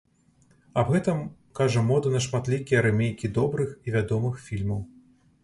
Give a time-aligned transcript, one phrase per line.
[0.81, 1.19] Аб гэтым
[1.59, 4.81] кажа мода на шматлікія рымейкі добрых і вядомых фільмаў.